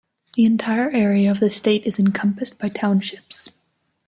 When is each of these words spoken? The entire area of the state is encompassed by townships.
The 0.35 0.45
entire 0.45 0.89
area 0.89 1.29
of 1.29 1.39
the 1.39 1.51
state 1.51 1.85
is 1.85 1.99
encompassed 1.99 2.57
by 2.57 2.69
townships. 2.69 3.49